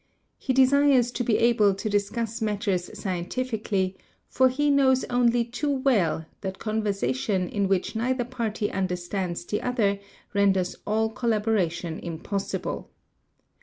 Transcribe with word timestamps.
He 0.39 0.51
desires 0.51 1.11
to 1.11 1.23
be 1.23 1.37
able 1.37 1.75
to 1.75 1.87
discuss 1.87 2.41
matters— 2.41 2.89
scientifically, 2.99 3.95
for 4.27 4.49
he 4.49 4.71
knows 4.71 5.03
only 5.11 5.45
too 5.45 5.69
well 5.69 6.25
that 6.41 6.57
conversation 6.57 7.47
in 7.47 7.69
whieh 7.69 7.95
neither 7.95 8.25
party 8.25 8.71
understands 8.71 9.45
the 9.45 9.61
other 9.61 9.99
renders 10.33 10.75
all 10.87 11.11
collaboration 11.11 11.99
impossible. 11.99 12.89